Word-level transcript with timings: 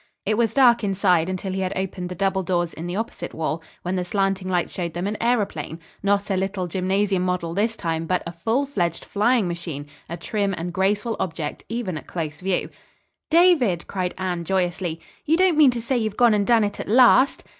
It 0.25 0.35
was 0.35 0.55
dark 0.55 0.83
inside 0.83 1.29
until 1.29 1.53
he 1.53 1.59
had 1.61 1.73
opened 1.75 2.09
the 2.09 2.15
double 2.15 2.41
doors 2.41 2.73
in 2.73 2.87
the 2.87 2.95
opposite 2.95 3.35
wall, 3.35 3.61
when 3.83 3.93
the 3.93 4.03
slanting 4.03 4.47
light 4.47 4.67
showed 4.71 4.95
them 4.95 5.05
an 5.05 5.15
aëroplane; 5.21 5.77
not 6.01 6.31
a 6.31 6.35
little 6.35 6.65
gymnasium 6.65 7.21
model 7.21 7.53
this 7.53 7.75
time, 7.75 8.07
but 8.07 8.23
a 8.25 8.31
full 8.31 8.65
fledged 8.65 9.05
flying 9.05 9.47
machine, 9.47 9.85
a 10.09 10.17
trim 10.17 10.55
and 10.57 10.73
graceful 10.73 11.15
object, 11.19 11.65
even 11.69 11.99
at 11.99 12.07
close 12.07 12.41
view. 12.41 12.71
"David," 13.29 13.85
cried 13.85 14.15
Anne 14.17 14.43
joyously, 14.43 14.99
"you 15.23 15.37
don't 15.37 15.55
mean 15.55 15.69
to 15.69 15.81
say 15.83 15.99
you've 15.99 16.17
gone 16.17 16.33
and 16.33 16.47
done 16.47 16.63
it 16.63 16.79
at 16.79 16.89
last?" 16.89 17.43